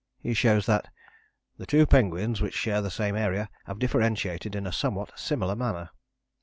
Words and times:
He 0.17 0.33
shows 0.33 0.65
that 0.65 0.89
"the 1.59 1.67
two 1.67 1.85
penguins 1.85 2.41
which 2.41 2.55
share 2.55 2.81
the 2.81 2.89
same 2.89 3.15
area 3.15 3.49
have 3.65 3.77
differentiated 3.77 4.55
in 4.55 4.65
a 4.65 4.71
somewhat 4.73 5.11
similar 5.15 5.55
manner." 5.55 5.91